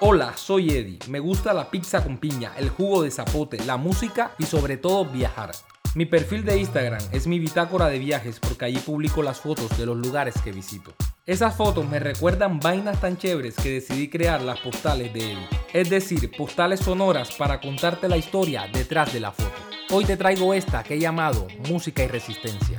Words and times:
Hola, 0.00 0.36
soy 0.36 0.72
Eddie. 0.72 0.98
Me 1.08 1.20
gusta 1.20 1.54
la 1.54 1.70
pizza 1.70 2.04
con 2.04 2.18
piña, 2.18 2.52
el 2.58 2.68
jugo 2.68 3.02
de 3.02 3.10
zapote, 3.10 3.64
la 3.64 3.78
música 3.78 4.32
y 4.38 4.44
sobre 4.44 4.76
todo 4.76 5.06
viajar. 5.06 5.52
Mi 5.94 6.04
perfil 6.04 6.44
de 6.44 6.58
Instagram 6.58 7.00
es 7.12 7.26
mi 7.26 7.38
bitácora 7.38 7.88
de 7.88 7.98
viajes 7.98 8.38
porque 8.38 8.66
allí 8.66 8.76
publico 8.76 9.22
las 9.22 9.40
fotos 9.40 9.78
de 9.78 9.86
los 9.86 9.96
lugares 9.96 10.34
que 10.42 10.52
visito. 10.52 10.92
Esas 11.24 11.56
fotos 11.56 11.88
me 11.88 11.98
recuerdan 11.98 12.60
vainas 12.60 13.00
tan 13.00 13.16
chéveres 13.16 13.54
que 13.56 13.70
decidí 13.70 14.10
crear 14.10 14.42
las 14.42 14.60
postales 14.60 15.14
de 15.14 15.32
Eddie. 15.32 15.48
Es 15.72 15.88
decir, 15.88 16.30
postales 16.36 16.80
sonoras 16.80 17.34
para 17.34 17.58
contarte 17.58 18.06
la 18.06 18.18
historia 18.18 18.68
detrás 18.70 19.14
de 19.14 19.20
la 19.20 19.32
foto. 19.32 19.54
Hoy 19.92 20.04
te 20.04 20.18
traigo 20.18 20.52
esta 20.52 20.82
que 20.84 20.96
he 20.96 20.98
llamado 20.98 21.46
Música 21.70 22.04
y 22.04 22.08
Resistencia. 22.08 22.76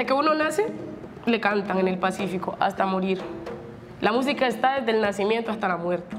Desde 0.00 0.14
que 0.14 0.18
uno 0.18 0.34
nace, 0.34 0.64
le 1.26 1.40
cantan 1.40 1.78
en 1.78 1.86
el 1.86 1.98
Pacífico 1.98 2.56
hasta 2.58 2.86
morir. 2.86 3.20
La 4.00 4.12
música 4.12 4.46
está 4.46 4.80
desde 4.80 4.92
el 4.92 5.02
nacimiento 5.02 5.50
hasta 5.50 5.68
la 5.68 5.76
muerte. 5.76 6.16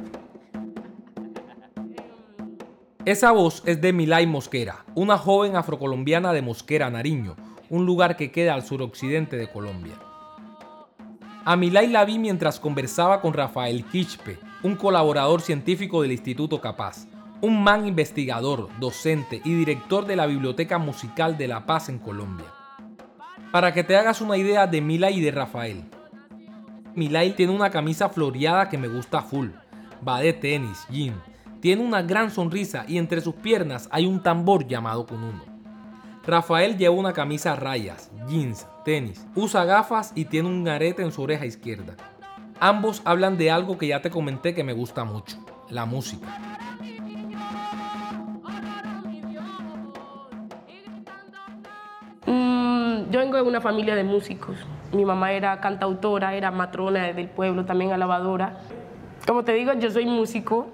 Esa 3.05 3.31
voz 3.31 3.63
es 3.65 3.81
de 3.81 3.91
Milay 3.91 4.27
Mosquera, 4.27 4.85
una 4.93 5.17
joven 5.17 5.55
afrocolombiana 5.55 6.31
de 6.31 6.43
Mosquera, 6.43 6.91
Nariño, 6.91 7.35
un 7.71 7.87
lugar 7.87 8.17
que 8.17 8.31
queda 8.31 8.53
al 8.53 8.61
suroccidente 8.61 9.35
de 9.35 9.49
Colombia. 9.49 9.95
A 11.43 11.55
Milay 11.55 11.87
la 11.87 12.05
vi 12.05 12.19
mientras 12.19 12.59
conversaba 12.59 13.19
con 13.19 13.33
Rafael 13.33 13.83
Quispe, 13.85 14.37
un 14.61 14.75
colaborador 14.75 15.41
científico 15.41 16.03
del 16.03 16.11
Instituto 16.11 16.61
Capaz, 16.61 17.07
un 17.41 17.63
man 17.63 17.87
investigador, 17.87 18.69
docente 18.79 19.41
y 19.43 19.55
director 19.55 20.05
de 20.05 20.17
la 20.17 20.27
Biblioteca 20.27 20.77
Musical 20.77 21.35
de 21.35 21.47
La 21.47 21.65
Paz 21.65 21.89
en 21.89 21.97
Colombia. 21.97 22.60
Para 23.51 23.73
que 23.73 23.83
te 23.83 23.97
hagas 23.97 24.21
una 24.21 24.37
idea 24.37 24.65
de 24.65 24.79
Milay 24.79 25.17
y 25.17 25.21
de 25.21 25.31
Rafael. 25.31 25.83
Milay 26.95 27.35
tiene 27.35 27.53
una 27.53 27.69
camisa 27.69 28.07
floreada 28.07 28.69
que 28.69 28.77
me 28.77 28.87
gusta 28.87 29.21
full. 29.21 29.49
Va 30.07 30.21
de 30.21 30.31
tenis, 30.31 30.85
jean. 30.89 31.21
Tiene 31.59 31.83
una 31.83 32.01
gran 32.01 32.31
sonrisa 32.31 32.85
y 32.87 32.97
entre 32.97 33.19
sus 33.19 33.35
piernas 33.35 33.89
hay 33.91 34.05
un 34.05 34.23
tambor 34.23 34.67
llamado 34.67 35.05
kununo. 35.05 35.43
Rafael 36.25 36.77
lleva 36.77 36.95
una 36.95 37.13
camisa 37.13 37.53
a 37.53 37.55
rayas, 37.55 38.09
jeans, 38.27 38.67
tenis, 38.85 39.27
usa 39.35 39.65
gafas 39.65 40.13
y 40.15 40.25
tiene 40.25 40.47
un 40.47 40.67
arete 40.67 41.01
en 41.01 41.11
su 41.11 41.21
oreja 41.21 41.45
izquierda. 41.45 41.95
Ambos 42.59 43.01
hablan 43.05 43.37
de 43.37 43.51
algo 43.51 43.77
que 43.77 43.87
ya 43.87 44.01
te 44.01 44.11
comenté 44.11 44.53
que 44.53 44.63
me 44.63 44.73
gusta 44.73 45.03
mucho, 45.03 45.37
la 45.69 45.85
música. 45.85 46.60
Yo 53.11 53.19
vengo 53.19 53.35
de 53.35 53.43
una 53.43 53.61
familia 53.61 53.95
de 53.95 54.03
músicos. 54.03 54.55
Mi 54.93 55.05
mamá 55.05 55.33
era 55.33 55.59
cantautora, 55.59 56.33
era 56.33 56.49
matrona 56.49 57.11
del 57.13 57.27
pueblo, 57.27 57.65
también 57.65 57.91
alabadora. 57.91 58.57
Como 59.27 59.43
te 59.43 59.53
digo, 59.53 59.73
yo 59.73 59.91
soy 59.91 60.05
músico, 60.05 60.69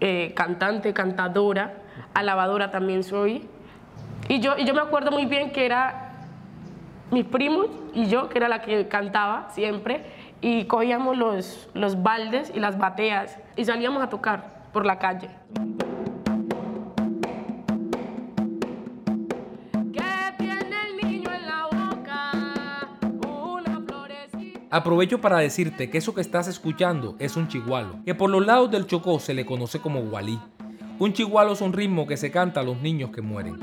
eh, 0.00 0.32
cantante, 0.34 0.92
cantadora, 0.92 1.74
alabadora 2.14 2.70
también 2.70 3.04
soy. 3.04 3.48
Y 4.28 4.40
yo, 4.40 4.56
y 4.58 4.64
yo 4.64 4.74
me 4.74 4.80
acuerdo 4.80 5.12
muy 5.12 5.26
bien 5.26 5.52
que 5.52 5.64
era 5.64 6.26
mis 7.10 7.24
primos 7.24 7.68
y 7.94 8.06
yo, 8.06 8.28
que 8.28 8.38
era 8.38 8.48
la 8.48 8.62
que 8.62 8.88
cantaba 8.88 9.48
siempre, 9.50 10.04
y 10.40 10.64
cogíamos 10.64 11.16
los, 11.16 11.68
los 11.74 12.02
baldes 12.02 12.50
y 12.54 12.58
las 12.58 12.76
bateas 12.76 13.38
y 13.56 13.64
salíamos 13.64 14.02
a 14.02 14.08
tocar 14.08 14.64
por 14.72 14.84
la 14.84 14.98
calle. 14.98 15.28
Aprovecho 24.74 25.20
para 25.20 25.36
decirte 25.36 25.90
que 25.90 25.98
eso 25.98 26.14
que 26.14 26.22
estás 26.22 26.48
escuchando 26.48 27.14
es 27.18 27.36
un 27.36 27.46
chigualo, 27.46 28.02
que 28.06 28.14
por 28.14 28.30
los 28.30 28.46
lados 28.46 28.70
del 28.70 28.86
Chocó 28.86 29.20
se 29.20 29.34
le 29.34 29.44
conoce 29.44 29.80
como 29.80 30.00
gualí. 30.00 30.40
Un 30.98 31.12
chigualo 31.12 31.52
es 31.52 31.60
un 31.60 31.74
ritmo 31.74 32.06
que 32.06 32.16
se 32.16 32.30
canta 32.30 32.60
a 32.60 32.62
los 32.62 32.80
niños 32.80 33.10
que 33.10 33.20
mueren. 33.20 33.58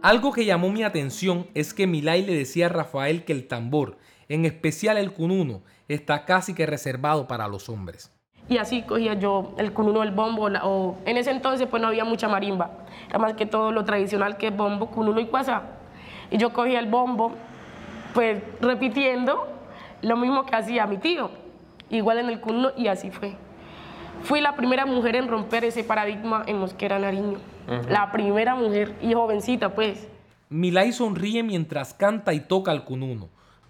Algo 0.00 0.30
que 0.30 0.44
llamó 0.44 0.70
mi 0.70 0.84
atención 0.84 1.48
es 1.54 1.74
que 1.74 1.88
Milay 1.88 2.24
le 2.24 2.36
decía 2.36 2.66
a 2.66 2.68
Rafael 2.68 3.24
que 3.24 3.32
el 3.32 3.48
tambor, 3.48 3.98
en 4.28 4.44
especial 4.44 4.98
el 4.98 5.12
cununo, 5.12 5.62
está 5.88 6.24
casi 6.24 6.54
que 6.54 6.66
reservado 6.66 7.26
para 7.26 7.48
los 7.48 7.68
hombres. 7.68 8.12
Y 8.48 8.58
así 8.58 8.82
cogía 8.82 9.14
yo 9.14 9.54
el 9.58 9.72
cununo, 9.72 10.02
el 10.02 10.12
bombo, 10.12 10.48
o 10.62 10.96
en 11.04 11.16
ese 11.16 11.32
entonces 11.32 11.66
pues 11.68 11.82
no 11.82 11.88
había 11.88 12.04
mucha 12.04 12.28
marimba, 12.28 12.70
era 13.08 13.18
más 13.18 13.34
que 13.34 13.46
todo 13.46 13.72
lo 13.72 13.84
tradicional 13.84 14.36
que 14.36 14.48
es 14.48 14.56
bombo, 14.56 14.86
cununo 14.86 15.20
y 15.20 15.26
cuasa. 15.26 15.62
Y 16.30 16.38
yo 16.38 16.52
cogía 16.52 16.78
el 16.78 16.86
bombo, 16.86 17.32
pues 18.14 18.42
repitiendo 18.60 19.48
lo 20.02 20.16
mismo 20.16 20.46
que 20.46 20.54
hacía 20.54 20.86
mi 20.86 20.98
tío, 20.98 21.30
igual 21.90 22.18
en 22.18 22.28
el 22.28 22.40
cununo 22.40 22.70
y 22.76 22.86
así 22.86 23.10
fue. 23.10 23.34
Fui 24.22 24.40
la 24.40 24.56
primera 24.56 24.86
mujer 24.86 25.16
en 25.16 25.28
romper 25.28 25.64
ese 25.64 25.84
paradigma 25.84 26.42
en 26.46 26.58
Mosquera 26.58 26.98
Nariño. 26.98 27.38
La 27.88 28.12
primera 28.12 28.54
mujer 28.54 28.94
y 29.02 29.12
jovencita 29.12 29.74
pues. 29.74 30.08
Milay 30.48 30.92
sonríe 30.92 31.42
mientras 31.42 31.94
canta 31.94 32.32
y 32.32 32.40
toca 32.40 32.72
el 32.72 32.84
cununo. 32.84 33.28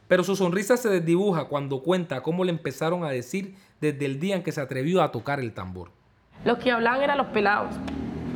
Pero 0.08 0.22
su 0.22 0.36
sonrisa 0.36 0.76
se 0.76 0.88
desdibuja 0.88 1.46
cuando 1.46 1.82
cuenta 1.82 2.22
cómo 2.22 2.44
le 2.44 2.50
empezaron 2.50 3.04
a 3.04 3.10
decir 3.10 3.56
desde 3.80 4.06
el 4.06 4.20
día 4.20 4.36
en 4.36 4.42
que 4.42 4.52
se 4.52 4.60
atrevió 4.60 5.02
a 5.02 5.10
tocar 5.10 5.40
el 5.40 5.52
tambor. 5.52 5.90
Los 6.44 6.58
que 6.58 6.70
hablaban 6.70 7.02
eran 7.02 7.18
los 7.18 7.26
pelados. 7.28 7.74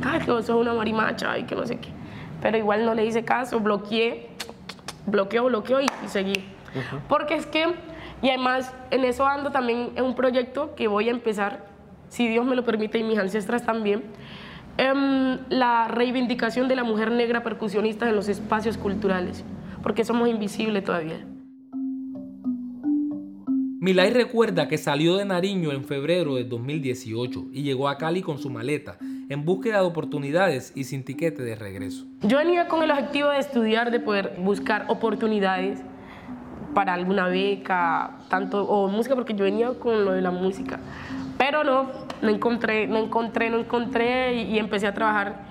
Ay, 0.03 0.19
que 0.19 0.31
vos 0.31 0.45
sos 0.45 0.59
una 0.59 0.73
marimacha 0.73 1.37
y 1.37 1.43
que 1.45 1.55
no 1.55 1.65
sé 1.65 1.77
qué. 1.77 1.89
Pero 2.41 2.57
igual 2.57 2.85
no 2.85 2.93
le 2.93 3.05
hice 3.05 3.23
caso, 3.23 3.59
bloqueé, 3.59 4.29
bloqueo, 5.05 5.45
bloqueo 5.45 5.81
y, 5.81 5.87
seguí. 6.07 6.43
Porque 7.07 7.35
es 7.35 7.45
que, 7.45 7.65
y 8.21 8.29
además 8.29 8.73
en 8.89 9.05
eso 9.05 9.25
ando 9.25 9.51
también 9.51 9.91
en 9.95 10.03
un 10.03 10.15
proyecto 10.15 10.75
que 10.75 10.87
voy 10.87 11.07
a 11.07 11.11
empezar, 11.11 11.67
si 12.09 12.27
Dios 12.27 12.45
me 12.45 12.55
lo 12.55 12.65
permite 12.65 12.97
y 12.97 13.03
mis 13.03 13.17
ancestras 13.17 13.65
también, 13.65 14.03
em, 14.77 15.39
la 15.49 15.87
reivindicación 15.87 16.67
de 16.67 16.75
la 16.75 16.83
mujer 16.83 17.11
negra 17.11 17.43
percusionista 17.43 18.09
en 18.09 18.15
los 18.15 18.27
espacios 18.27 18.77
culturales, 18.77 19.45
porque 19.83 20.03
somos 20.03 20.27
invisibles 20.27 20.83
todavía. 20.83 21.25
Milay 23.83 24.11
recuerda 24.11 24.67
que 24.67 24.77
salió 24.77 25.17
de 25.17 25.25
Nariño 25.25 25.71
en 25.71 25.85
febrero 25.85 26.35
de 26.35 26.43
2018 26.43 27.45
y 27.51 27.63
llegó 27.63 27.89
a 27.89 27.97
Cali 27.97 28.21
con 28.21 28.37
su 28.37 28.51
maleta 28.51 28.99
en 29.27 29.43
búsqueda 29.43 29.79
de 29.79 29.87
oportunidades 29.87 30.71
y 30.75 30.83
sin 30.83 31.03
tiquete 31.03 31.41
de 31.41 31.55
regreso. 31.55 32.05
Yo 32.21 32.37
venía 32.37 32.67
con 32.67 32.83
el 32.83 32.91
objetivo 32.91 33.29
de 33.29 33.39
estudiar, 33.39 33.89
de 33.89 33.99
poder 33.99 34.35
buscar 34.37 34.85
oportunidades 34.87 35.81
para 36.75 36.93
alguna 36.93 37.27
beca, 37.27 38.19
tanto 38.29 38.65
o 38.65 38.87
música, 38.87 39.15
porque 39.15 39.33
yo 39.33 39.45
venía 39.45 39.73
con 39.73 40.05
lo 40.05 40.11
de 40.11 40.21
la 40.21 40.29
música. 40.29 40.79
Pero 41.39 41.63
no, 41.63 41.89
no 42.21 42.29
encontré, 42.29 42.85
no 42.85 42.99
encontré, 42.99 43.49
no 43.49 43.57
encontré 43.57 44.43
y, 44.43 44.57
y 44.57 44.59
empecé 44.59 44.85
a 44.85 44.93
trabajar. 44.93 45.45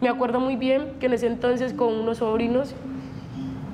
Me 0.00 0.08
acuerdo 0.08 0.40
muy 0.40 0.56
bien 0.56 0.94
que 0.98 1.06
en 1.06 1.12
ese 1.12 1.28
entonces 1.28 1.74
con 1.74 1.94
unos 1.94 2.18
sobrinos 2.18 2.74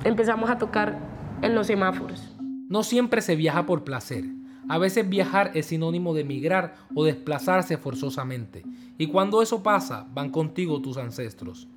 empezamos 0.03 0.51
a 0.51 0.59
tocar 0.59 0.99
en 1.41 1.55
los 1.55 1.65
semáforos. 1.65 2.24
No 2.67 2.81
siempre 2.81 3.21
se 3.21 3.35
viaja 3.35 3.67
por 3.67 3.83
placer. 3.83 4.25
A 4.67 4.79
veces 4.79 5.07
viajar 5.07 5.51
es 5.53 5.67
sinónimo 5.67 6.15
de 6.15 6.23
migrar 6.23 6.73
o 6.95 7.03
desplazarse 7.03 7.77
forzosamente. 7.77 8.63
Y 8.97 9.05
cuando 9.05 9.43
eso 9.43 9.61
pasa, 9.61 10.07
van 10.11 10.31
contigo 10.31 10.81
tus 10.81 10.97
ancestros. 10.97 11.67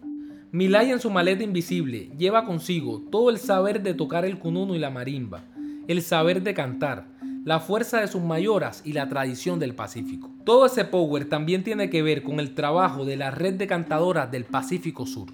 Milay 0.51 0.91
en 0.91 0.99
su 0.99 1.11
maleta 1.11 1.43
invisible 1.43 2.11
lleva 2.17 2.47
consigo 2.47 3.03
todo 3.11 3.29
el 3.29 3.37
saber 3.37 3.83
de 3.83 3.93
tocar 3.93 4.25
el 4.25 4.39
cununo 4.39 4.75
y 4.75 4.79
la 4.79 4.89
marimba, 4.89 5.45
el 5.89 6.01
saber 6.01 6.43
de 6.43 6.55
cantar, 6.55 7.05
la 7.45 7.61
fuerza 7.61 8.01
de 8.01 8.09
sus 8.09 8.23
mayoras 8.23 8.81
y 8.83 8.95
la 8.95 9.11
tradición 9.11 9.59
del 9.59 9.75
Pacífico. 9.75 10.31
Todo 10.45 10.65
ese 10.65 10.87
power 10.87 11.29
también 11.29 11.65
tiene 11.65 11.91
que 11.91 12.03
ver 12.03 12.23
con 12.23 12.41
el 12.41 12.55
trabajo 12.55 13.05
de 13.05 13.19
la 13.19 13.31
red 13.31 13.55
de 13.55 13.67
cantadoras 13.67 14.31
del 14.31 14.45
Pacífico 14.45 15.05
Sur. 15.05 15.29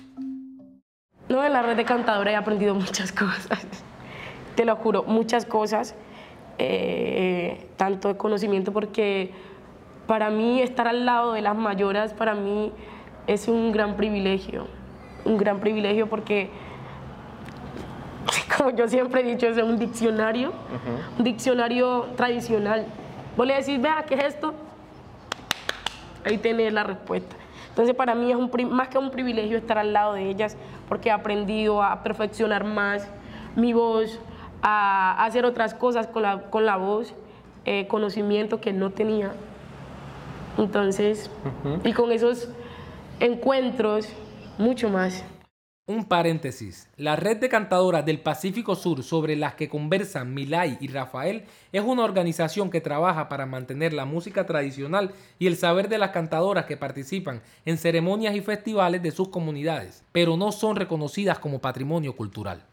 No, 1.29 1.45
en 1.45 1.53
la 1.53 1.63
red 1.63 1.77
de 1.77 1.85
cantadoras 1.85 2.35
he 2.35 2.37
aprendido 2.37 2.75
muchas 2.75 3.13
cosas 3.13 3.65
te 4.55 4.65
lo 4.65 4.77
juro, 4.77 5.05
muchas 5.05 5.45
cosas, 5.45 5.95
eh, 6.59 7.67
tanto 7.77 8.09
de 8.09 8.17
conocimiento, 8.17 8.73
porque 8.73 9.33
para 10.07 10.31
mí 10.31 10.61
estar 10.61 10.87
al 10.87 11.07
lado 11.07 11.33
de 11.33 11.43
las 11.43 11.57
mayoras, 11.57 12.15
para 12.15 12.35
mí 12.35 12.73
es 13.27 13.49
un 13.49 13.73
gran 13.73 13.97
privilegio, 13.97 14.67
un 15.25 15.39
gran 15.39 15.61
privilegio 15.61 16.09
porque, 16.09 16.51
como 18.57 18.71
yo 18.71 18.89
siempre 18.89 19.23
he 19.23 19.25
dicho, 19.25 19.47
es 19.47 19.59
un 19.59 19.79
diccionario, 19.79 20.53
un 21.19 21.25
diccionario 21.25 22.07
tradicional. 22.17 22.87
Vos 23.37 23.47
le 23.47 23.55
decís, 23.55 23.81
vea, 23.81 24.05
¿qué 24.07 24.15
es 24.15 24.25
esto? 24.25 24.55
Ahí 26.25 26.39
tenés 26.39 26.73
la 26.73 26.85
respuesta. 26.85 27.37
Entonces 27.71 27.95
para 27.97 28.15
mí 28.15 28.31
es 28.31 28.37
un, 28.37 28.51
más 28.71 28.89
que 28.89 28.99
un 28.99 29.11
privilegio 29.11 29.59
estar 29.59 29.79
al 29.79 29.93
lado 29.93 30.13
de 30.13 30.31
ellas 30.31 30.57
porque 30.89 31.09
he 31.09 31.13
aprendido 31.13 31.83
a 31.83 32.05
perfeccionar 32.05 32.63
más 32.63 33.09
mi 33.57 33.73
voz, 33.73 34.21
a, 34.65 35.25
hacer 35.25 35.45
otras 35.45 35.75
cosas 35.75 36.09
con 36.09 36.23
la, 36.23 36.51
con 36.51 36.65
la 36.65 36.77
voz, 36.77 37.15
eh, 37.67 37.87
conocimiento 37.87 38.61
que 38.61 38.73
no 38.73 38.91
tenía. 38.91 39.33
Entonces, 40.59 41.31
y 41.85 41.93
con 41.93 42.11
esos 42.11 42.49
encuentros, 43.21 44.09
mucho 44.59 44.89
más. 44.89 45.25
Un 45.87 46.07
paréntesis. 46.07 46.89
La 46.97 47.15
red 47.15 47.37
de 47.37 47.51
cantadoras 47.51 48.07
del 48.07 48.21
Pacífico 48.21 48.75
Sur 48.75 49.03
sobre 49.03 49.37
las 49.37 49.55
que 49.55 49.69
conversan 49.69 50.33
Milay 50.33 50.79
y 50.81 50.89
Rafael 50.89 51.45
es 51.73 51.83
una 51.83 52.05
organización 52.05 52.71
que 52.71 52.81
trabaja 52.81 53.29
para 53.29 53.45
mantener 53.45 53.93
la 53.93 54.07
música 54.07 54.47
tradicional 54.47 55.13
y 55.39 55.47
el 55.47 55.57
saber 55.57 55.91
de 55.91 55.99
las 55.99 56.11
cantadoras 56.11 56.65
que 56.65 56.79
participan 56.79 57.43
en 57.67 57.77
ceremonias 57.77 58.35
y 58.35 58.41
festivales 58.41 59.03
de 59.03 59.11
sus 59.11 59.29
comunidades, 59.29 60.03
pero 60.13 60.39
no 60.39 60.53
son 60.53 60.77
reconocidas 60.77 61.39
como 61.39 61.61
patrimonio 61.61 62.17
cultural. 62.17 62.65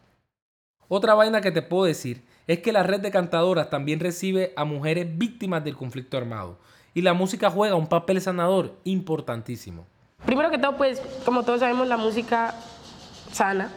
Otra 0.94 1.14
vaina 1.14 1.40
que 1.40 1.50
te 1.50 1.62
puedo 1.62 1.84
decir 1.84 2.22
es 2.46 2.58
que 2.58 2.70
la 2.70 2.82
red 2.82 3.00
de 3.00 3.10
cantadoras 3.10 3.70
también 3.70 3.98
recibe 3.98 4.52
a 4.56 4.66
mujeres 4.66 5.16
víctimas 5.16 5.64
del 5.64 5.74
conflicto 5.74 6.18
armado 6.18 6.58
y 6.92 7.00
la 7.00 7.14
música 7.14 7.48
juega 7.48 7.76
un 7.76 7.86
papel 7.86 8.20
sanador 8.20 8.74
importantísimo. 8.84 9.86
Primero 10.26 10.50
que 10.50 10.58
todo, 10.58 10.76
pues, 10.76 11.00
como 11.24 11.44
todos 11.44 11.60
sabemos, 11.60 11.88
la 11.88 11.96
música 11.96 12.54
sana, 13.30 13.72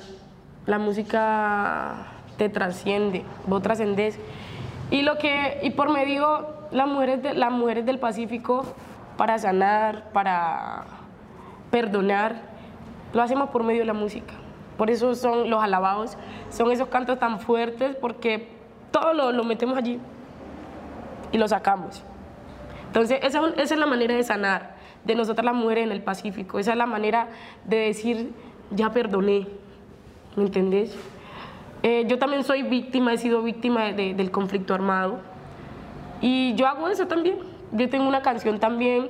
la 0.65 0.77
música 0.77 2.07
te 2.37 2.49
trasciende, 2.49 3.23
vos 3.47 3.61
trascendés. 3.61 4.19
Y, 4.91 5.03
lo 5.03 5.17
que, 5.17 5.61
y 5.63 5.69
por 5.69 5.93
medio, 5.93 6.49
las 6.71 6.85
mujeres, 6.89 7.23
de, 7.23 7.33
las 7.33 7.49
mujeres 7.53 7.85
del 7.85 7.97
Pacífico, 7.97 8.75
para 9.15 9.39
sanar, 9.39 10.11
para 10.11 10.83
perdonar, 11.71 12.41
lo 13.13 13.21
hacemos 13.21 13.51
por 13.51 13.63
medio 13.63 13.79
de 13.79 13.85
la 13.85 13.93
música. 13.93 14.33
Por 14.77 14.89
eso 14.89 15.15
son 15.15 15.49
los 15.49 15.63
alabados, 15.63 16.17
son 16.49 16.71
esos 16.71 16.89
cantos 16.89 17.19
tan 17.19 17.39
fuertes, 17.39 17.95
porque 17.95 18.49
todo 18.91 19.13
lo, 19.13 19.31
lo 19.31 19.43
metemos 19.43 19.77
allí 19.77 19.99
y 21.31 21.37
lo 21.37 21.47
sacamos. 21.47 22.03
Entonces, 22.95 23.19
esa, 23.23 23.41
es 23.57 23.77
la 23.77 23.85
manera 23.85 24.15
de 24.15 24.23
sanar 24.23 24.75
de 25.03 25.15
nosotras 25.15 25.43
las 25.43 25.53
mujeres 25.53 25.83
en 25.83 25.91
el 25.91 26.01
Pacífico. 26.01 26.59
Esa 26.59 26.71
es 26.71 26.77
la 26.77 26.85
manera 26.85 27.27
de 27.65 27.75
decir, 27.75 28.31
ya 28.71 28.91
perdoné, 28.91 29.47
¿me 30.37 30.43
entendés? 30.43 30.97
Eh, 31.83 32.05
yo 32.07 32.17
también 32.17 32.45
soy 32.45 32.63
víctima, 32.63 33.11
he 33.11 33.17
sido 33.17 33.43
víctima 33.43 33.91
del 33.91 34.31
conflicto 34.31 34.73
armado 34.73 35.19
y 36.21 36.55
yo 36.55 36.67
hago 36.67 36.87
eso 36.87 37.05
también. 37.05 37.39
Yo 37.73 37.89
tengo 37.89 38.07
una 38.07 38.21
canción 38.21 38.59
también 38.59 39.09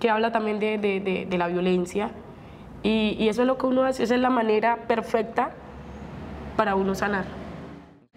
que 0.00 0.10
habla 0.10 0.32
también 0.32 0.58
de, 0.58 1.28
la 1.30 1.46
violencia 1.46 2.10
y, 2.82 3.16
y, 3.18 3.28
eso 3.28 3.42
es 3.42 3.46
lo 3.46 3.58
que 3.58 3.66
uno 3.66 3.84
hace, 3.84 4.04
esa 4.04 4.14
es 4.14 4.20
la 4.20 4.30
manera 4.30 4.86
perfecta 4.86 5.50
para 6.56 6.74
uno 6.74 6.94
sanar. 6.94 7.24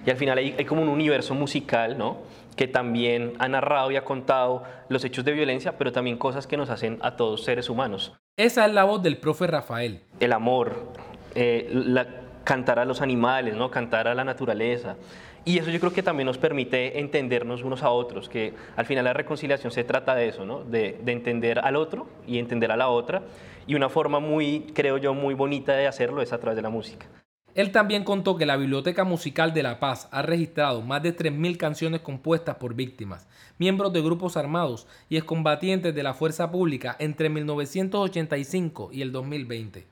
Y 0.06 0.10
al 0.10 0.18
final 0.18 0.38
hay, 0.38 0.56
hay 0.58 0.66
como 0.66 0.82
un 0.82 0.90
universo 0.90 1.36
musical, 1.36 1.98
¿no? 1.98 2.18
que 2.56 2.68
también 2.68 3.34
ha 3.40 3.48
narrado 3.48 3.92
y 3.92 3.96
ha 3.96 4.04
contado 4.04 4.64
los 4.90 5.04
hechos 5.04 5.26
de 5.26 5.32
violencia, 5.32 5.78
pero 5.78 5.92
también 5.92 6.18
cosas 6.18 6.48
que 6.48 6.58
nos 6.58 6.70
hacen 6.70 7.00
a 7.02 7.16
todos 7.16 7.44
seres 7.44 7.70
humanos. 7.70 8.14
Esa 8.38 8.66
es 8.66 8.74
la 8.74 8.84
voz 8.84 9.02
del 9.02 9.18
profe 9.18 9.48
Rafael. 9.48 10.02
El 10.20 10.34
amor, 10.34 10.92
eh, 11.36 11.70
la, 11.72 12.08
cantar 12.44 12.80
a 12.80 12.86
los 12.86 13.02
animales, 13.02 13.56
¿no? 13.56 13.72
cantar 13.72 14.08
a 14.08 14.16
la 14.16 14.24
naturaleza. 14.24 14.96
Y 15.44 15.58
eso 15.58 15.72
yo 15.72 15.80
creo 15.80 15.92
que 15.92 16.04
también 16.04 16.28
nos 16.28 16.38
permite 16.38 17.00
entendernos 17.00 17.64
unos 17.64 17.82
a 17.82 17.90
otros, 17.90 18.30
que 18.30 18.54
al 18.76 18.86
final 18.86 19.06
la 19.06 19.14
reconciliación 19.14 19.72
se 19.72 19.84
trata 19.84 20.14
de 20.14 20.28
eso, 20.28 20.46
¿no? 20.46 20.64
de, 20.64 21.00
de 21.04 21.12
entender 21.12 21.60
al 21.60 21.76
otro 21.76 22.08
y 22.28 22.38
entender 22.38 22.72
a 22.72 22.78
la 22.78 22.90
otra. 22.90 23.24
Y 23.66 23.76
una 23.76 23.90
forma 23.90 24.20
muy, 24.20 24.68
creo 24.74 24.98
yo, 24.98 25.14
muy 25.14 25.34
bonita 25.34 25.74
de 25.74 25.88
hacerlo 25.88 26.22
es 26.22 26.32
a 26.32 26.40
través 26.40 26.56
de 26.56 26.62
la 26.62 26.70
música. 26.70 27.08
Él 27.54 27.72
también 27.72 28.06
contó 28.06 28.38
que 28.38 28.46
la 28.46 28.56
Biblioteca 28.56 29.04
Musical 29.04 29.54
de 29.54 29.64
La 29.64 29.80
Paz 29.80 30.08
ha 30.12 30.22
registrado 30.22 30.82
más 30.82 31.04
de 31.04 31.16
3.000 31.16 31.58
canciones 31.58 32.02
compuestas 32.02 32.56
por 32.56 32.76
víctimas, 32.76 33.28
miembros 33.58 33.92
de 33.92 34.02
grupos 34.02 34.38
armados 34.38 34.88
y 35.10 35.18
excombatientes 35.18 35.94
de 35.94 36.04
la 36.04 36.14
fuerza 36.14 36.50
pública 36.50 36.96
entre 36.98 37.30
1985 37.30 38.92
y 38.94 39.02
el 39.02 39.12
2020. 39.12 39.86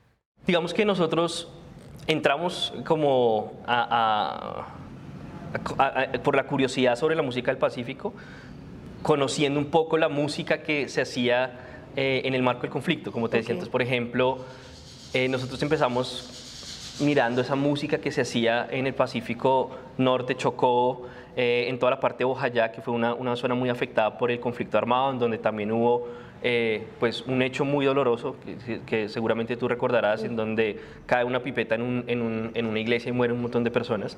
Digamos 0.48 0.74
que 0.74 0.86
nosotros 0.86 1.50
entramos 2.08 2.74
como 2.86 3.54
por 6.24 6.36
la 6.36 6.44
curiosidad 6.46 6.96
sobre 6.96 7.16
la 7.16 7.22
música 7.22 7.52
del 7.52 7.58
Pacífico, 7.58 8.14
conociendo 9.02 9.60
un 9.60 9.68
poco 9.68 9.98
la 9.98 10.10
música 10.10 10.62
que 10.62 10.90
se 10.90 11.02
hacía 11.02 11.60
eh, 11.96 12.22
en 12.26 12.34
el 12.34 12.44
marco 12.44 12.64
del 12.64 12.72
conflicto, 12.72 13.12
como 13.12 13.30
te 13.30 13.38
decía. 13.38 13.54
Antes, 13.54 13.70
por 13.70 13.82
ejemplo, 13.82 14.40
eh, 15.14 15.28
nosotros 15.28 15.62
empezamos 15.64 16.49
mirando 17.02 17.42
esa 17.42 17.56
música 17.56 18.00
que 18.00 18.12
se 18.12 18.22
hacía 18.22 18.68
en 18.70 18.88
el 18.88 18.94
Pacífico 18.94 19.72
Norte, 19.98 20.36
Chocó, 20.36 21.08
eh, 21.36 21.66
en 21.68 21.80
toda 21.80 21.92
la 21.92 22.00
parte 22.00 22.20
de 22.20 22.26
Bojayá, 22.26 22.72
que 22.72 22.82
fue 22.82 22.94
una, 22.94 23.14
una, 23.14 23.36
zona 23.36 23.56
muy 23.56 23.70
afectada 23.70 24.18
por 24.18 24.32
el 24.32 24.40
conflicto 24.40 24.78
armado, 24.78 25.12
en 25.12 25.20
donde 25.20 25.38
también 25.38 25.72
hubo 25.72 26.08
eh, 26.42 26.88
pues 27.00 27.22
un 27.22 27.42
hecho 27.42 27.66
muy 27.66 27.86
doloroso, 27.86 28.36
que, 28.86 29.10
seguramente 29.10 29.58
tú 29.58 29.68
recordarás, 29.68 30.24
en 30.24 30.36
donde 30.36 30.80
cae 31.06 31.24
una 31.24 31.42
pipeta 31.42 31.76
en, 31.76 31.82
un, 31.82 32.04
en, 32.08 32.22
un, 32.22 32.52
en, 32.54 32.66
una 32.66 32.80
iglesia 32.80 33.10
y 33.10 33.14
muere 33.14 33.34
un 33.34 33.42
montón 33.42 33.64
de 33.64 33.72
personas. 33.72 34.18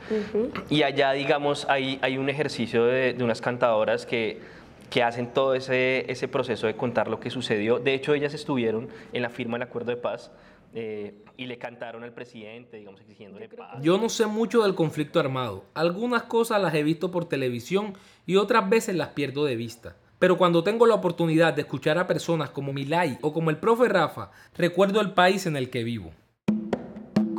Y 0.69 0.83
allá, 0.83 1.11
digamos, 1.11 1.67
hay, 1.69 1.99
hay 2.01 2.17
un 2.17 2.29
ejercicio 2.29 2.85
de, 2.85 3.13
de 3.13 3.23
unas 3.23 3.41
cantadoras 3.41 4.05
que 4.05 4.61
que 4.91 5.01
hacen 5.01 5.27
todo 5.27 5.55
ese, 5.55 6.11
ese 6.11 6.27
proceso 6.27 6.67
de 6.67 6.75
contar 6.75 7.07
lo 7.07 7.21
que 7.21 7.29
sucedió. 7.29 7.79
De 7.79 7.93
hecho, 7.93 8.13
ellas 8.13 8.33
estuvieron 8.33 8.89
en 9.13 9.21
la 9.21 9.29
firma 9.29 9.55
del 9.55 9.63
acuerdo 9.63 9.91
de 9.91 9.95
paz 9.95 10.31
eh, 10.73 11.15
y 11.35 11.47
le 11.47 11.57
cantaron 11.57 12.03
al 12.03 12.13
presidente, 12.13 12.77
digamos, 12.77 13.01
exigiéndole 13.01 13.49
paz. 13.49 13.81
Yo 13.81 13.97
no 13.97 14.07
sé 14.07 14.25
mucho 14.25 14.63
del 14.63 14.75
conflicto 14.75 15.19
armado. 15.19 15.65
Algunas 15.73 16.23
cosas 16.23 16.61
las 16.61 16.73
he 16.73 16.83
visto 16.83 17.11
por 17.11 17.25
televisión 17.25 17.93
y 18.25 18.37
otras 18.37 18.69
veces 18.69 18.95
las 18.95 19.09
pierdo 19.09 19.43
de 19.43 19.55
vista. 19.55 19.95
Pero 20.19 20.37
cuando 20.37 20.63
tengo 20.63 20.85
la 20.85 20.93
oportunidad 20.93 21.53
de 21.53 21.63
escuchar 21.63 21.97
a 21.97 22.07
personas 22.07 22.51
como 22.51 22.71
Milay 22.73 23.17
o 23.21 23.33
como 23.33 23.49
el 23.49 23.57
profe 23.57 23.89
Rafa, 23.89 24.31
recuerdo 24.55 25.01
el 25.01 25.11
país 25.11 25.45
en 25.45 25.57
el 25.57 25.69
que 25.69 25.83
vivo. 25.83 26.11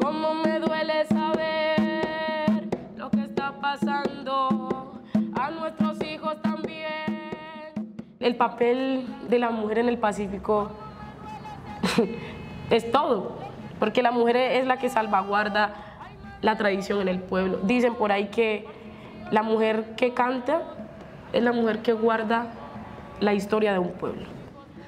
¿Cómo 0.02 0.34
me 0.34 0.58
duele 0.58 1.06
saber 1.06 2.68
lo 2.96 3.08
que 3.10 3.22
está 3.22 3.58
pasando 3.60 5.00
a 5.34 5.50
nuestros 5.52 6.02
hijos 6.02 6.42
también? 6.42 7.94
El 8.18 8.36
papel 8.36 9.06
de 9.28 9.38
la 9.38 9.50
mujer 9.50 9.78
en 9.78 9.88
el 9.88 9.98
Pacífico 9.98 10.72
es 12.72 12.90
todo, 12.90 13.36
porque 13.78 14.02
la 14.02 14.10
mujer 14.10 14.36
es 14.36 14.66
la 14.66 14.78
que 14.78 14.88
salvaguarda 14.88 15.74
la 16.40 16.56
tradición 16.56 17.02
en 17.02 17.08
el 17.08 17.20
pueblo. 17.20 17.58
Dicen 17.62 17.94
por 17.94 18.12
ahí 18.12 18.28
que 18.28 18.66
la 19.30 19.42
mujer 19.42 19.94
que 19.96 20.14
canta 20.14 20.62
es 21.32 21.42
la 21.42 21.52
mujer 21.52 21.80
que 21.82 21.92
guarda 21.92 22.46
la 23.20 23.34
historia 23.34 23.72
de 23.72 23.78
un 23.78 23.92
pueblo. 23.92 24.26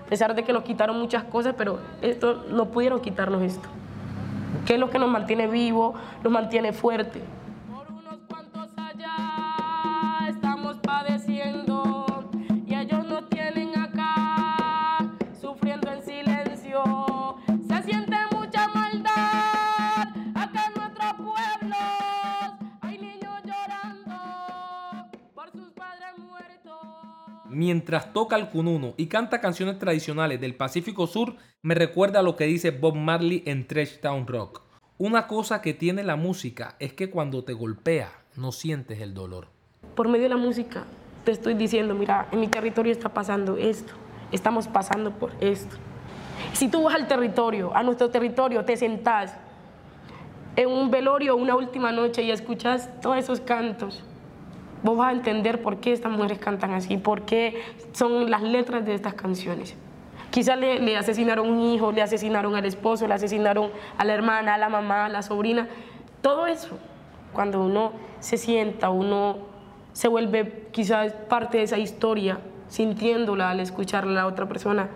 A 0.04 0.08
pesar 0.08 0.34
de 0.34 0.44
que 0.44 0.52
nos 0.52 0.64
quitaron 0.64 0.98
muchas 0.98 1.24
cosas, 1.24 1.54
pero 1.56 1.78
esto 2.00 2.44
no 2.50 2.66
pudieron 2.70 3.00
quitarnos 3.00 3.42
esto. 3.42 3.68
Que 4.66 4.74
es 4.74 4.80
lo 4.80 4.88
que 4.88 4.98
nos 4.98 5.10
mantiene 5.10 5.46
vivos, 5.46 5.94
nos 6.22 6.32
mantiene 6.32 6.72
fuertes. 6.72 7.22
Mientras 27.54 28.12
toca 28.12 28.37
el 28.37 28.49
cununo 28.49 28.94
y 28.97 29.06
canta 29.06 29.40
canciones 29.40 29.78
tradicionales 29.78 30.40
del 30.40 30.56
Pacífico 30.56 31.06
Sur, 31.06 31.37
me 31.62 31.75
recuerda 31.75 32.21
a 32.21 32.23
lo 32.23 32.37
que 32.37 32.44
dice 32.44 32.71
Bob 32.71 32.97
Marley 32.97 33.42
en 33.47 33.66
Trash 33.66 34.00
Town 34.00 34.26
Rock. 34.26 34.62
Una 34.99 35.26
cosa 35.26 35.62
que 35.62 35.75
tiene 35.75 36.02
la 36.02 36.16
música 36.16 36.76
es 36.78 36.92
que 36.92 37.11
cuando 37.11 37.44
te 37.44 37.52
golpea 37.52 38.12
no 38.37 38.52
sientes 38.52 39.00
el 39.00 39.14
dolor. 39.14 39.49
Por 39.94 40.09
medio 40.09 40.25
de 40.25 40.30
la 40.30 40.37
música 40.37 40.85
te 41.25 41.33
estoy 41.33 41.54
diciendo, 41.54 41.94
mira, 41.94 42.28
en 42.33 42.40
mi 42.40 42.49
territorio 42.49 42.92
está 42.92 43.09
pasando 43.09 43.56
esto, 43.56 43.94
estamos 44.30 44.68
pasando 44.68 45.12
por 45.12 45.33
esto. 45.40 45.76
Si 46.52 46.68
tú 46.68 46.83
vas 46.83 46.94
al 46.94 47.09
territorio, 47.09 47.75
a 47.75 47.83
nuestro 47.83 48.11
territorio, 48.11 48.64
te 48.64 48.76
sentás 48.76 49.35
en 50.56 50.68
un 50.68 50.90
velorio 50.90 51.37
una 51.37 51.56
última 51.56 51.90
noche 51.90 52.23
y 52.23 52.30
escuchas 52.30 52.90
todos 53.00 53.16
esos 53.16 53.40
cantos, 53.40 54.04
vos 54.84 54.96
vas 54.98 55.08
a 55.08 55.12
entender 55.12 55.62
por 55.62 55.78
qué 55.78 55.92
estas 55.92 56.12
mujeres 56.12 56.38
cantan 56.38 56.72
así, 56.72 56.98
por 56.98 57.22
qué 57.22 57.62
son 57.92 58.30
las 58.30 58.42
letras 58.42 58.84
de 58.84 58.94
estas 58.94 59.14
canciones. 59.14 59.74
Quizás 60.30 60.58
le, 60.58 60.96
asesinaron 60.96 61.48
un 61.48 61.60
hijo, 61.60 61.90
le 61.90 62.02
asesinaron 62.02 62.54
al 62.54 62.66
esposo, 62.66 63.08
le 63.08 63.14
asesinaron 63.14 63.70
a 63.96 64.04
la 64.04 64.12
hermana, 64.12 64.54
a 64.54 64.58
la 64.58 64.68
mamá, 64.68 65.06
a 65.06 65.08
la 65.08 65.22
sobrina. 65.22 65.68
Todo 66.20 66.46
eso, 66.46 66.78
cuando 67.32 67.62
uno 67.62 67.92
se 68.20 68.36
sienta, 68.36 68.90
uno 68.90 69.38
se 69.92 70.08
vuelve 70.08 70.68
quizás 70.70 71.12
parte 71.28 71.58
de 71.58 71.64
esa 71.64 71.78
historia, 71.78 72.40
sintiéndola 72.68 73.50
al 73.50 73.60
escucharla 73.60 74.10
a 74.10 74.24
la 74.24 74.26
otra 74.26 74.46
persona, 74.48 74.88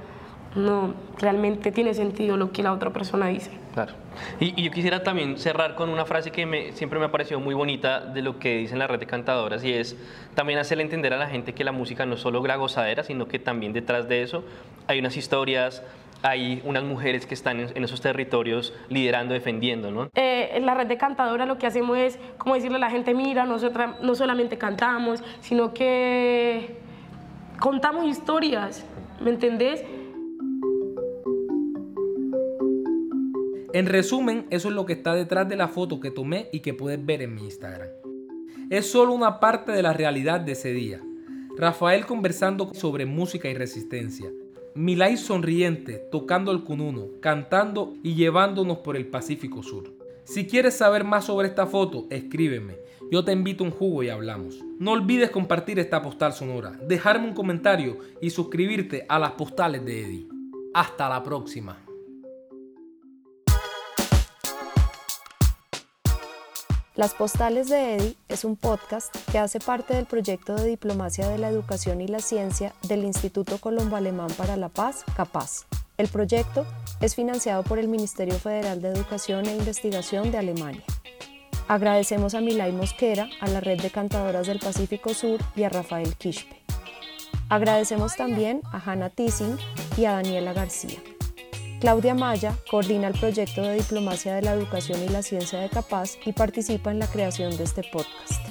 no 0.55 0.95
realmente 1.19 1.73
tiene 1.73 1.95
sentido 1.95 2.37
lo 2.37 2.53
que 2.53 2.63
la 2.63 2.73
otra 2.73 2.93
persona 2.93 3.29
dice. 3.29 3.51
Claro. 3.75 3.93
Y, 4.41 4.61
yo 4.63 4.71
quisiera 4.71 5.03
también 5.03 5.39
cerrar 5.39 5.75
con 5.75 5.89
una 5.91 6.05
frase 6.05 6.31
que 6.31 6.47
me, 6.47 6.73
siempre 6.73 6.99
me 6.99 7.07
ha 7.07 7.13
parecido 7.13 7.39
muy 7.41 7.55
bonita 7.55 8.01
de 8.01 8.23
lo 8.23 8.39
que 8.39 8.59
dice 8.59 8.73
en 8.73 8.79
la 8.81 8.87
red 8.87 8.99
de 8.99 9.07
cantadoras 9.07 9.63
y 9.65 9.73
es 9.73 9.97
también 10.35 10.59
hacerle 10.59 10.83
entender 10.83 11.13
a 11.13 11.17
la 11.17 11.29
gente 11.29 11.55
que 11.55 11.65
la 11.65 11.73
música 11.73 12.07
no 12.07 12.17
solo 12.17 12.45
la 12.45 12.57
gozadera, 12.57 13.05
sino 13.05 13.29
que 13.29 13.39
también 13.39 13.73
detrás 13.73 14.09
de 14.09 14.23
eso 14.23 14.45
hay 14.87 14.99
unas 14.99 15.17
historias, 15.17 15.83
hay 16.23 16.61
unas 16.65 16.83
mujeres 16.83 17.27
que 17.27 17.35
están 17.35 17.61
en, 17.61 17.85
esos 17.85 18.01
territorios 18.01 18.75
liderando, 18.89 19.35
defendiendo, 19.35 19.91
¿no? 19.91 20.11
Eh, 20.15 20.51
en 20.55 20.67
la 20.67 20.75
red 20.75 20.87
de 20.87 20.97
cantadoras 20.97 21.47
lo 21.47 21.59
que 21.59 21.67
hacemos 21.67 21.97
es 21.99 22.19
como 22.39 22.55
decirle 22.55 22.77
a 22.77 22.81
la 22.81 22.91
gente, 22.91 23.15
mira, 23.15 23.45
nosotros 23.45 24.01
no 24.03 24.15
solamente 24.15 24.59
cantamos, 24.59 25.23
sino 25.41 25.73
que 25.73 26.79
contamos 27.61 28.07
historias, 28.07 28.85
¿me 29.21 29.31
entendés? 29.31 29.85
En 33.79 33.87
resumen, 33.87 34.49
eso 34.51 34.71
es 34.71 34.75
lo 34.75 34.87
que 34.87 34.95
está 34.95 35.15
detrás 35.15 35.49
de 35.49 35.55
la 35.55 35.69
foto 35.69 36.01
que 36.01 36.11
tomé 36.11 36.49
y 36.53 36.59
que 36.59 36.75
puedes 36.75 37.07
ver 37.07 37.23
en 37.23 37.37
mi 37.37 37.45
Instagram. 37.45 37.89
Es 38.71 38.91
solo 38.91 39.13
una 39.13 39.39
parte 39.39 39.71
de 39.71 39.85
la 39.85 39.93
realidad 39.93 40.41
de 40.41 40.51
ese 40.51 40.73
día. 40.73 41.01
Rafael 41.57 42.05
conversando 42.05 42.75
sobre 42.75 43.07
música 43.07 43.49
y 43.49 43.55
resistencia. 43.55 44.33
Milay 44.75 45.17
sonriente, 45.17 46.03
tocando 46.11 46.51
el 46.51 46.65
cununo, 46.65 47.07
cantando 47.21 47.95
y 48.03 48.17
llevándonos 48.17 48.79
por 48.79 48.97
el 48.97 49.07
Pacífico 49.07 49.63
Sur. 49.63 49.93
Si 50.25 50.49
quieres 50.49 50.75
saber 50.75 51.05
más 51.05 51.27
sobre 51.27 51.47
esta 51.47 51.69
foto, 51.69 52.09
escríbeme. 52.11 52.79
Yo 53.13 53.25
te 53.25 53.31
invito 53.31 53.63
a 53.63 53.69
un 53.69 53.73
jugo 53.73 54.03
y 54.03 54.09
hablamos. 54.09 54.59
No 54.81 54.91
olvides 54.91 55.31
compartir 55.31 55.79
esta 55.79 56.03
postal 56.03 56.33
sonora, 56.33 56.73
dejarme 56.89 57.29
un 57.29 57.35
comentario 57.35 57.99
y 58.21 58.31
suscribirte 58.31 59.07
a 59.09 59.21
las 59.21 59.31
postales 59.35 59.85
de 59.85 60.03
Eddie. 60.03 60.29
Hasta 60.75 61.09
la 61.09 61.23
próxima. 61.23 61.88
Las 66.99 67.15
Postales 67.15 67.69
de 67.69 67.95
Eddie 67.95 68.17
es 68.29 68.45
un 68.45 68.57
podcast 68.57 69.15
que 69.31 69.39
hace 69.39 69.61
parte 69.61 69.95
del 69.95 70.07
proyecto 70.07 70.57
de 70.57 70.67
Diplomacia 70.67 71.29
de 71.29 71.39
la 71.39 71.49
Educación 71.49 72.01
y 72.01 72.09
la 72.09 72.19
Ciencia 72.19 72.75
del 72.89 73.05
Instituto 73.05 73.59
Colombo 73.59 73.95
Alemán 73.95 74.27
para 74.37 74.57
la 74.57 74.69
Paz, 74.69 75.05
CAPAZ. 75.17 75.67
El 75.97 76.09
proyecto 76.09 76.67
es 77.01 77.15
financiado 77.15 77.63
por 77.63 77.79
el 77.79 77.87
Ministerio 77.87 78.35
Federal 78.35 78.83
de 78.83 78.89
Educación 78.89 79.47
e 79.47 79.55
Investigación 79.55 80.33
de 80.33 80.39
Alemania. 80.39 80.83
Agradecemos 81.69 82.35
a 82.35 82.41
Milay 82.41 82.73
Mosquera, 82.73 83.29
a 83.41 83.47
la 83.47 83.61
Red 83.61 83.81
de 83.81 83.91
Cantadoras 83.91 84.49
del 84.49 84.59
Pacífico 84.59 85.15
Sur 85.15 85.39
y 85.55 85.63
a 85.63 85.69
Rafael 85.69 86.17
Quispe. 86.17 86.57
Agradecemos 87.49 88.17
también 88.17 88.61
a 88.73 88.79
Hannah 88.79 89.11
Tissing 89.11 89.57
y 89.97 90.07
a 90.07 90.15
Daniela 90.15 90.53
García. 90.53 90.99
Claudia 91.81 92.13
Maya 92.13 92.57
coordina 92.69 93.07
el 93.07 93.17
proyecto 93.17 93.63
de 93.63 93.75
Diplomacia 93.75 94.35
de 94.35 94.43
la 94.43 94.53
Educación 94.53 95.01
y 95.05 95.09
la 95.11 95.23
Ciencia 95.23 95.61
de 95.61 95.69
Capaz 95.69 96.17
y 96.25 96.33
participa 96.33 96.91
en 96.91 96.99
la 96.99 97.07
creación 97.07 97.57
de 97.57 97.63
este 97.63 97.85
podcast. 97.85 98.43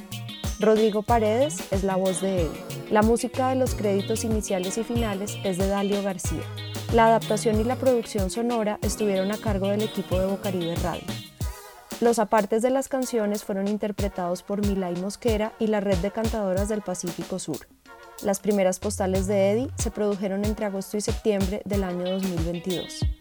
Rodrigo 0.61 1.03
Paredes 1.03 1.61
es 1.71 1.83
la 1.83 1.97
voz 1.97 2.21
de 2.21 2.43
él. 2.43 2.51
La 2.89 3.01
música 3.01 3.49
de 3.49 3.55
los 3.55 3.75
créditos 3.75 4.23
iniciales 4.23 4.77
y 4.77 4.85
finales 4.85 5.37
es 5.43 5.57
de 5.57 5.67
Dalio 5.67 6.01
García. 6.03 6.43
La 6.93 7.07
adaptación 7.07 7.59
y 7.59 7.65
la 7.65 7.75
producción 7.75 8.29
sonora 8.29 8.79
estuvieron 8.81 9.29
a 9.33 9.37
cargo 9.37 9.67
del 9.67 9.81
equipo 9.81 10.17
de 10.17 10.25
Bocaribe 10.25 10.75
Radio. 10.75 11.03
Los 11.99 12.19
apartes 12.19 12.61
de 12.61 12.69
las 12.69 12.87
canciones 12.87 13.43
fueron 13.43 13.67
interpretados 13.67 14.41
por 14.41 14.65
Milay 14.65 14.95
Mosquera 15.01 15.51
y 15.59 15.67
la 15.67 15.81
Red 15.81 15.97
de 15.97 16.11
Cantadoras 16.11 16.69
del 16.69 16.81
Pacífico 16.81 17.39
Sur. 17.39 17.67
Las 18.23 18.39
primeras 18.39 18.79
postales 18.79 19.27
de 19.27 19.51
Eddie 19.51 19.69
se 19.77 19.91
produjeron 19.91 20.45
entre 20.45 20.65
agosto 20.65 20.95
y 20.95 21.01
septiembre 21.01 21.61
del 21.65 21.83
año 21.83 22.09
2022. 22.09 23.16